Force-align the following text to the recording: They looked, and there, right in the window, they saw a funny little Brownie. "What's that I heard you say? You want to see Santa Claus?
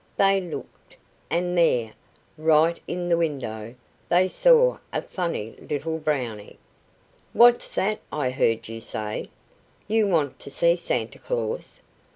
They 0.17 0.41
looked, 0.41 0.97
and 1.29 1.55
there, 1.55 1.91
right 2.35 2.79
in 2.87 3.07
the 3.07 3.17
window, 3.17 3.75
they 4.09 4.27
saw 4.29 4.79
a 4.91 4.99
funny 4.99 5.51
little 5.59 5.99
Brownie. 5.99 6.57
"What's 7.33 7.69
that 7.73 7.99
I 8.11 8.31
heard 8.31 8.67
you 8.67 8.81
say? 8.81 9.27
You 9.87 10.07
want 10.07 10.39
to 10.39 10.49
see 10.49 10.75
Santa 10.75 11.19
Claus? 11.19 11.81